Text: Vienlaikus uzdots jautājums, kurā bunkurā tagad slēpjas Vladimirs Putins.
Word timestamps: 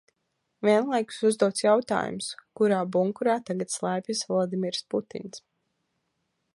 Vienlaikus 0.67 1.19
uzdots 1.29 1.65
jautājums, 1.65 2.31
kurā 2.61 2.79
bunkurā 2.97 3.37
tagad 3.51 3.75
slēpjas 3.77 4.27
Vladimirs 4.33 4.85
Putins. 4.95 5.45